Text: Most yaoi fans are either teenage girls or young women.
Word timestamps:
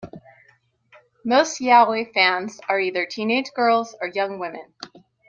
Most 1.23 1.59
yaoi 1.61 2.11
fans 2.11 2.59
are 2.67 2.79
either 2.79 3.05
teenage 3.05 3.53
girls 3.53 3.95
or 4.01 4.07
young 4.07 4.39
women. 4.39 4.73